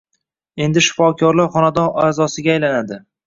«Endi 0.67 0.81
shifokorlar 0.85 1.51
xonadon 1.57 1.93
a’zosiga 2.07 2.53
aylanadi» 2.57 3.01